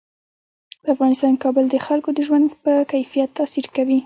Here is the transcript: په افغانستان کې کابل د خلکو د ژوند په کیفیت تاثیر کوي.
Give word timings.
په 0.81 0.87
افغانستان 0.95 1.31
کې 1.35 1.41
کابل 1.45 1.65
د 1.69 1.75
خلکو 1.87 2.09
د 2.13 2.19
ژوند 2.27 2.45
په 2.63 2.71
کیفیت 2.91 3.29
تاثیر 3.39 3.65
کوي. 3.75 3.99